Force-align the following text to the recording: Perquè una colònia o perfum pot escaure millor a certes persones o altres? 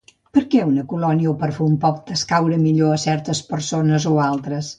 Perquè 0.35 0.61
una 0.69 0.85
colònia 0.93 1.29
o 1.33 1.33
perfum 1.43 1.75
pot 1.83 2.09
escaure 2.15 2.59
millor 2.65 2.95
a 2.95 2.99
certes 3.05 3.45
persones 3.53 4.09
o 4.15 4.17
altres? 4.31 4.69